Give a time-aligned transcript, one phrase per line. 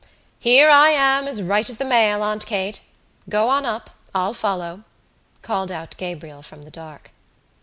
[0.39, 2.81] "Here I am as right as the mail, Aunt Kate!
[3.29, 3.91] Go on up.
[4.15, 4.83] I'll follow,"
[5.43, 7.11] called out Gabriel from the dark.